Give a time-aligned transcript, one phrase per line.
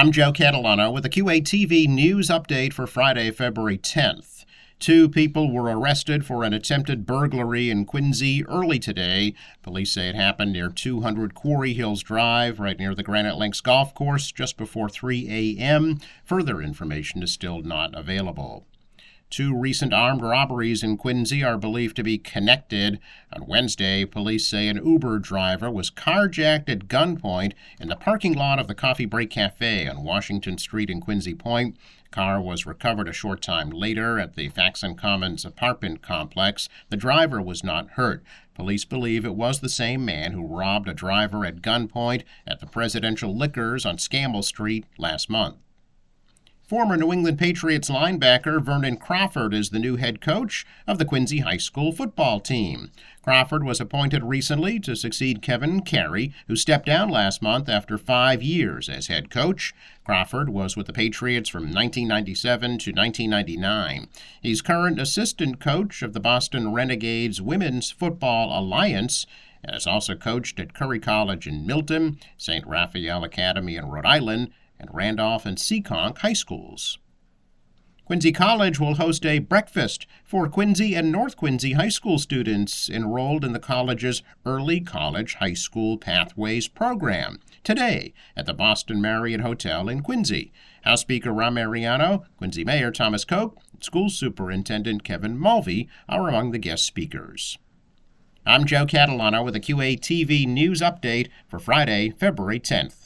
[0.00, 4.46] I'm Joe Catalano with a QATV news update for Friday, February 10th.
[4.78, 9.34] Two people were arrested for an attempted burglary in Quincy early today.
[9.60, 13.94] Police say it happened near 200 Quarry Hills Drive, right near the Granite Links Golf
[13.94, 15.98] Course, just before 3 a.m.
[16.24, 18.64] Further information is still not available.
[19.30, 22.98] Two recent armed robberies in Quincy are believed to be connected.
[23.32, 28.58] On Wednesday, police say an Uber driver was carjacked at gunpoint in the parking lot
[28.58, 31.76] of the Coffee Break Cafe on Washington Street in Quincy Point.
[32.10, 36.68] Car was recovered a short time later at the Faxon Commons apartment complex.
[36.88, 38.24] The driver was not hurt.
[38.54, 42.66] Police believe it was the same man who robbed a driver at gunpoint at the
[42.66, 45.58] Presidential Liquors on Scammell Street last month.
[46.70, 51.40] Former New England Patriots linebacker Vernon Crawford is the new head coach of the Quincy
[51.40, 52.92] High School football team.
[53.24, 58.40] Crawford was appointed recently to succeed Kevin Carey, who stepped down last month after five
[58.40, 59.74] years as head coach.
[60.04, 64.06] Crawford was with the Patriots from 1997 to 1999.
[64.40, 69.26] He's current assistant coach of the Boston Renegades Women's Football Alliance
[69.64, 72.64] and has also coached at Curry College in Milton, St.
[72.64, 76.98] Raphael Academy in Rhode Island, and Randolph and Seekonk high schools.
[78.10, 83.44] Quincy College will host a breakfast for Quincy and North Quincy high school students enrolled
[83.44, 89.88] in the college's Early College High School Pathways program today at the Boston Marriott Hotel
[89.88, 90.50] in Quincy.
[90.82, 96.50] House Speaker Ron Mariano, Quincy Mayor Thomas Koch, and School Superintendent Kevin Mulvey are among
[96.50, 97.58] the guest speakers.
[98.44, 103.00] I'm Joe Catalano with a QATV News Update for Friday, February 10th.